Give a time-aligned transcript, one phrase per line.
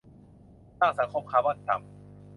[0.79, 1.89] สร้างสังคมคาร์บอนต่ำ